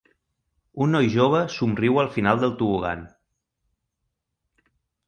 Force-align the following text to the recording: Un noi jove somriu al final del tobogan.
Un 0.85 0.91
noi 0.95 1.09
jove 1.17 1.41
somriu 1.57 2.01
al 2.05 2.09
final 2.17 2.43
del 2.45 2.57
tobogan. 2.63 3.05